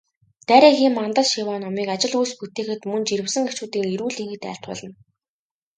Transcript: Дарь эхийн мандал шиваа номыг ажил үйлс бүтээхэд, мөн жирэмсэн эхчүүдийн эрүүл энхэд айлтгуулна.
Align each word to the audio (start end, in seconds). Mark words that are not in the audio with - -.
Дарь 0.47 0.67
эхийн 0.71 0.93
мандал 0.99 1.27
шиваа 1.33 1.57
номыг 1.61 1.87
ажил 1.95 2.13
үйлс 2.19 2.33
бүтээхэд, 2.39 2.81
мөн 2.89 3.01
жирэмсэн 3.07 3.43
эхчүүдийн 3.47 3.85
эрүүл 3.93 4.17
энхэд 4.23 4.43
айлтгуулна. 4.49 4.91